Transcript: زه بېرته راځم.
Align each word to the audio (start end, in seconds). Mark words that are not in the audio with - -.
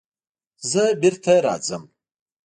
زه 0.71 0.83
بېرته 1.01 1.33
راځم. 1.45 1.83